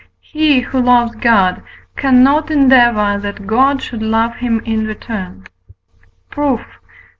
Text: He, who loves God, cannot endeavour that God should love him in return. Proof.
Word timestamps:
He, 0.31 0.61
who 0.61 0.81
loves 0.81 1.13
God, 1.13 1.61
cannot 1.95 2.49
endeavour 2.49 3.19
that 3.21 3.45
God 3.45 3.83
should 3.83 4.01
love 4.01 4.37
him 4.37 4.59
in 4.65 4.87
return. 4.87 5.45
Proof. 6.31 6.65